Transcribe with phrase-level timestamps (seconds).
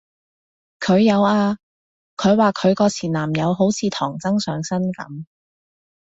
[0.79, 1.59] 佢有啊，
[2.17, 5.25] 佢話佢個前男友好似唐僧上身噉